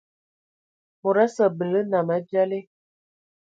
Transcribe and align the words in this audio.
Mod 1.03 1.19
osə 1.23 1.43
abələ 1.49 1.81
nnam 1.85 2.09
abiali. 2.17 2.59